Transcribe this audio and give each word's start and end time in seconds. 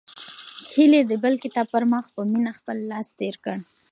هیلې 0.73 1.01
د 1.09 1.11
بل 1.23 1.33
کتاب 1.43 1.67
پر 1.73 1.83
مخ 1.91 2.05
په 2.15 2.21
مینه 2.31 2.51
خپل 2.59 2.77
لاس 2.91 3.07
تېر 3.19 3.35
کړ. 3.43 3.57